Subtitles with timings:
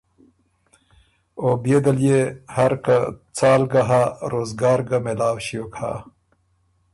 [1.41, 2.21] او بيې دل يې،
[2.55, 2.97] هر که
[3.37, 5.93] څال ګۀ هۀ، روزګار ګه مېلاؤ ݭیوک هۀ